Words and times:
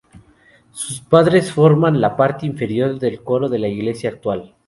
Sus 0.71 0.99
paredes 0.99 1.51
forman 1.51 2.01
la 2.01 2.17
parte 2.17 2.47
inferior 2.47 2.97
del 2.97 3.21
coro 3.23 3.49
de 3.49 3.59
la 3.59 3.67
iglesia 3.67 4.09
actual. 4.09 4.55